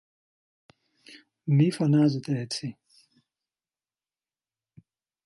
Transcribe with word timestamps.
Μη 1.43 1.71
φωνάζετε 1.71 2.31
έτσι! 2.39 2.77